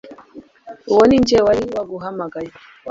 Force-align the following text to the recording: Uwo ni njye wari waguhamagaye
Uwo 0.91 1.03
ni 1.07 1.17
njye 1.21 1.37
wari 1.45 1.61
waguhamagaye 1.75 2.49